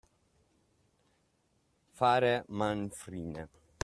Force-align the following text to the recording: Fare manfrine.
Fare 1.99 2.43
manfrine. 2.47 3.49